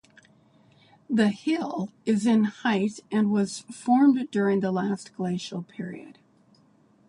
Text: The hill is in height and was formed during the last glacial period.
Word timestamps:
The 1.11 1.27
hill 1.29 1.89
is 2.07 2.25
in 2.25 2.45
height 2.45 3.01
and 3.11 3.31
was 3.31 3.59
formed 3.71 4.31
during 4.31 4.61
the 4.61 4.71
last 4.71 5.15
glacial 5.15 5.61
period. 5.61 6.17